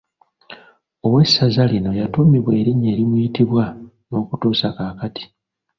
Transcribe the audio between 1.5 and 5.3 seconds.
lino yatuumibwa erinnya erimuyitibwa n’okutuusa kati.